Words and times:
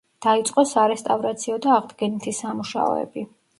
დაიწყო 0.25 0.63
სარესტავრაციო 0.69 1.61
და 1.67 1.71
აღდგენითი 1.75 2.35
სამუშაოები. 2.41 3.29